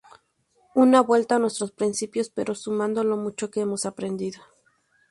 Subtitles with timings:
[0.73, 4.41] Una vuelta a nuestros principios, pero sumando lo mucho que hemos aprendido".